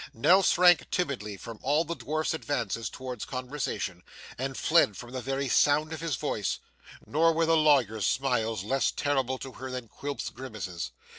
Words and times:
Nell 0.15 0.41
shrank 0.41 0.89
timidly 0.89 1.37
from 1.37 1.59
all 1.61 1.83
the 1.83 1.95
dwarf's 1.95 2.33
advances 2.33 2.89
towards 2.89 3.23
conversation, 3.23 4.01
and 4.35 4.57
fled 4.57 4.97
from 4.97 5.11
the 5.11 5.21
very 5.21 5.47
sound 5.47 5.93
of 5.93 6.01
his 6.01 6.15
voice; 6.15 6.57
nor 7.05 7.33
were 7.33 7.45
the 7.45 7.55
lawyer's 7.55 8.07
smiles 8.07 8.63
less 8.63 8.89
terrible 8.89 9.37
to 9.37 9.51
her 9.51 9.69
than 9.69 9.87
Quilp's 9.87 10.31
grimaces. 10.31 10.89